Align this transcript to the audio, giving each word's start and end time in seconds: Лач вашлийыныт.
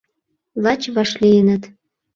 Лач 0.63 0.81
вашлийыныт. 0.95 1.63